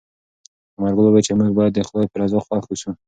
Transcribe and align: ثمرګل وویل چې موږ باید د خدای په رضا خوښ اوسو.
ثمرګل 0.75 1.05
وویل 1.05 1.25
چې 1.27 1.33
موږ 1.39 1.49
باید 1.57 1.73
د 1.75 1.79
خدای 1.87 2.05
په 2.11 2.17
رضا 2.21 2.39
خوښ 2.45 2.63
اوسو. 2.69 2.89